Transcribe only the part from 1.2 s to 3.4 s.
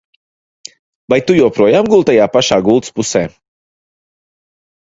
tu joprojām guli tajā pašā gultas pusē?